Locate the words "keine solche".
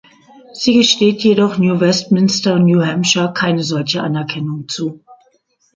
3.33-4.01